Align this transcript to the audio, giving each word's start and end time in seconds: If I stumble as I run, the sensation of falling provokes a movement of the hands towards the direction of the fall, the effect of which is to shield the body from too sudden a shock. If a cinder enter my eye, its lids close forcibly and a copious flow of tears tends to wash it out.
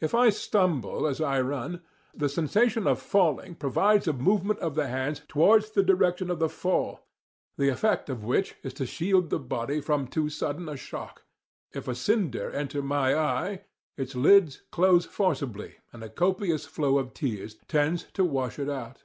If 0.00 0.16
I 0.16 0.30
stumble 0.30 1.06
as 1.06 1.20
I 1.20 1.40
run, 1.40 1.80
the 2.12 2.28
sensation 2.28 2.88
of 2.88 3.00
falling 3.00 3.54
provokes 3.54 4.08
a 4.08 4.12
movement 4.12 4.58
of 4.58 4.74
the 4.74 4.88
hands 4.88 5.22
towards 5.28 5.70
the 5.70 5.82
direction 5.84 6.28
of 6.28 6.40
the 6.40 6.48
fall, 6.48 7.06
the 7.56 7.68
effect 7.68 8.10
of 8.10 8.24
which 8.24 8.56
is 8.64 8.74
to 8.74 8.84
shield 8.84 9.30
the 9.30 9.38
body 9.38 9.80
from 9.80 10.08
too 10.08 10.28
sudden 10.28 10.68
a 10.68 10.76
shock. 10.76 11.22
If 11.72 11.86
a 11.86 11.94
cinder 11.94 12.50
enter 12.50 12.82
my 12.82 13.14
eye, 13.16 13.62
its 13.96 14.16
lids 14.16 14.62
close 14.72 15.04
forcibly 15.04 15.76
and 15.92 16.02
a 16.02 16.08
copious 16.08 16.66
flow 16.66 16.98
of 16.98 17.14
tears 17.14 17.56
tends 17.68 18.06
to 18.14 18.24
wash 18.24 18.58
it 18.58 18.68
out. 18.68 19.04